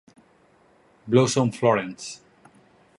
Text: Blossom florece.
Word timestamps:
Blossom 1.07 1.51
florece. 1.51 2.21